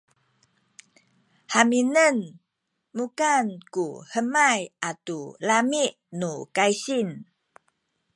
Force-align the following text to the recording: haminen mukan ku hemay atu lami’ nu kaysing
haminen 1.53 2.17
mukan 2.97 3.45
ku 3.73 3.85
hemay 4.11 4.61
atu 4.89 5.19
lami’ 5.47 5.83
nu 6.19 6.31
kaysing 6.55 7.11